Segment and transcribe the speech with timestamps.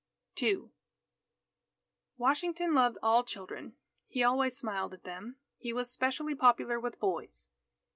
[0.41, 0.71] II
[2.17, 3.73] Washington loved all children.
[4.07, 5.35] He always smiled at them.
[5.59, 7.49] He was specially popular with boys.